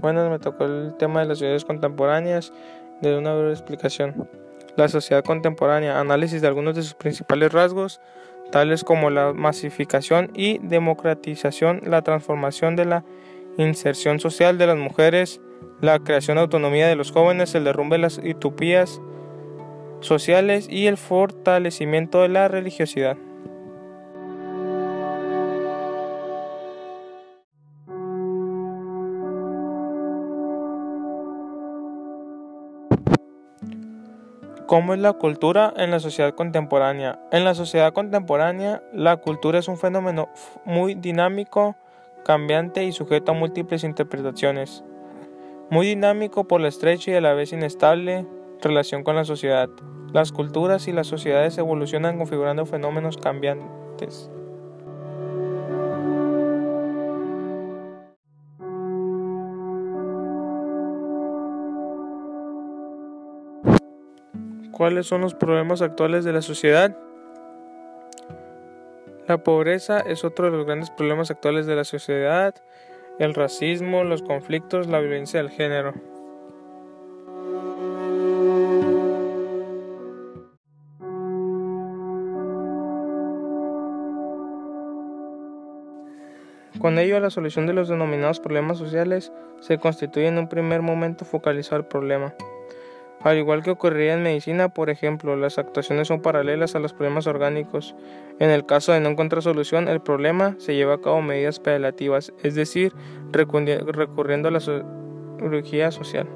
[0.00, 2.52] Bueno, me tocó el tema de las sociedades contemporáneas
[3.00, 4.28] de una breve explicación.
[4.76, 8.00] La sociedad contemporánea, análisis de algunos de sus principales rasgos,
[8.50, 13.04] tales como la masificación y democratización, la transformación de la
[13.56, 15.40] inserción social de las mujeres,
[15.80, 19.00] la creación de autonomía de los jóvenes, el derrumbe de las utopías
[20.00, 23.16] sociales y el fortalecimiento de la religiosidad.
[34.66, 37.20] ¿Cómo es la cultura en la sociedad contemporánea?
[37.30, 40.28] En la sociedad contemporánea, la cultura es un fenómeno
[40.64, 41.76] muy dinámico,
[42.24, 44.82] cambiante y sujeto a múltiples interpretaciones.
[45.70, 48.26] Muy dinámico por la estrecha y a la vez inestable
[48.60, 49.68] relación con la sociedad.
[50.12, 54.32] Las culturas y las sociedades evolucionan configurando fenómenos cambiantes.
[64.76, 66.94] ¿Cuáles son los problemas actuales de la sociedad?
[69.26, 72.54] La pobreza es otro de los grandes problemas actuales de la sociedad,
[73.18, 75.94] el racismo, los conflictos, la violencia del género.
[86.78, 91.24] Con ello, la solución de los denominados problemas sociales se constituye en un primer momento
[91.24, 92.34] focalizar el problema.
[93.22, 97.26] Al igual que ocurriría en medicina, por ejemplo, las actuaciones son paralelas a los problemas
[97.26, 97.96] orgánicos.
[98.38, 102.32] En el caso de no encontrar solución, el problema se lleva a cabo medidas paliativas,
[102.44, 102.92] es decir,
[103.32, 106.28] recurriendo a la cirugía social.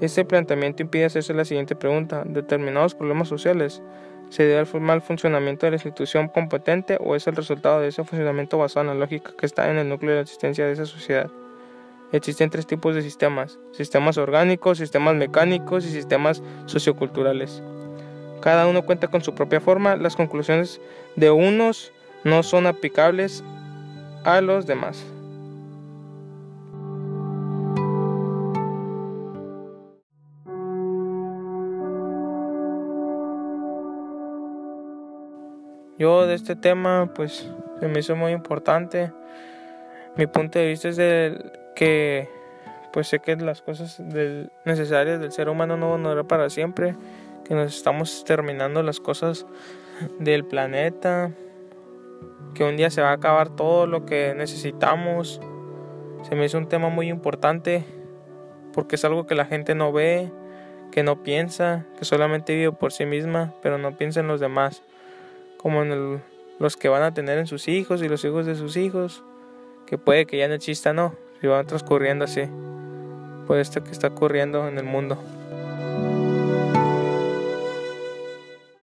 [0.00, 3.82] Este planteamiento impide hacerse la siguiente pregunta: ¿determinados problemas sociales
[4.28, 8.04] se debe al mal funcionamiento de la institución competente o es el resultado de ese
[8.04, 10.84] funcionamiento basado en la lógica que está en el núcleo de la existencia de esa
[10.84, 11.30] sociedad?
[12.12, 17.62] Existen tres tipos de sistemas, sistemas orgánicos, sistemas mecánicos y sistemas socioculturales.
[18.40, 20.80] Cada uno cuenta con su propia forma, las conclusiones
[21.16, 21.92] de unos
[22.22, 23.42] no son aplicables
[24.24, 25.04] a los demás.
[35.98, 37.50] Yo de este tema pues
[37.80, 39.12] se me hizo muy importante.
[40.16, 42.28] Mi punto de vista es el que
[42.92, 44.00] pues sé que las cosas
[44.64, 46.96] necesarias del ser humano no van a durar para siempre,
[47.44, 49.46] que nos estamos terminando las cosas
[50.18, 51.30] del planeta,
[52.54, 55.42] que un día se va a acabar todo lo que necesitamos.
[56.22, 57.84] Se me hizo un tema muy importante
[58.72, 60.32] porque es algo que la gente no ve,
[60.90, 64.82] que no piensa, que solamente vive por sí misma, pero no piensa en los demás,
[65.58, 66.22] como en
[66.58, 69.22] los que van a tener en sus hijos y los hijos de sus hijos,
[69.84, 71.14] que puede que ya no exista, no,
[71.46, 72.42] y va transcurriendo así
[73.46, 75.18] por esto que está ocurriendo en el mundo.